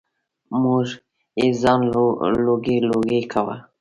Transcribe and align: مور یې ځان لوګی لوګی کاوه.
مور 0.61 0.87
یې 1.39 1.47
ځان 1.61 1.79
لوګی 2.45 2.77
لوګی 2.89 3.21
کاوه. 3.31 3.55